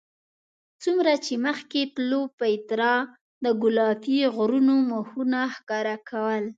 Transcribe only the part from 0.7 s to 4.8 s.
څومره چې مخکې تلو پیترا د ګلابي غرونو